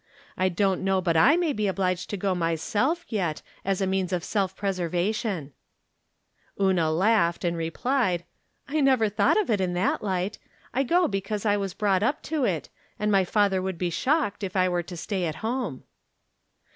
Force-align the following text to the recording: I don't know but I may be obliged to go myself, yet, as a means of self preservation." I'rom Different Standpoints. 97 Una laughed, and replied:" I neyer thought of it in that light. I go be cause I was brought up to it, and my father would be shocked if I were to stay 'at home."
I 0.35 0.49
don't 0.49 0.83
know 0.83 0.99
but 0.99 1.15
I 1.15 1.35
may 1.37 1.53
be 1.53 1.67
obliged 1.67 2.09
to 2.09 2.17
go 2.17 2.33
myself, 2.33 3.05
yet, 3.07 3.43
as 3.63 3.81
a 3.81 3.85
means 3.85 4.11
of 4.11 4.23
self 4.23 4.55
preservation." 4.55 5.53
I'rom 6.59 6.77
Different 6.77 6.79
Standpoints. 6.79 7.41
97 7.45 7.45
Una 7.45 7.45
laughed, 7.45 7.45
and 7.45 7.55
replied:" 7.57 8.25
I 8.67 8.81
neyer 8.81 9.09
thought 9.13 9.39
of 9.39 9.51
it 9.51 9.61
in 9.61 9.73
that 9.75 10.01
light. 10.03 10.39
I 10.73 10.81
go 10.81 11.07
be 11.07 11.21
cause 11.21 11.45
I 11.45 11.55
was 11.55 11.75
brought 11.75 12.01
up 12.01 12.23
to 12.23 12.45
it, 12.45 12.69
and 12.97 13.11
my 13.11 13.23
father 13.23 13.61
would 13.61 13.77
be 13.77 13.91
shocked 13.91 14.43
if 14.43 14.55
I 14.55 14.67
were 14.67 14.81
to 14.81 14.97
stay 14.97 15.25
'at 15.25 15.35
home." 15.45 15.83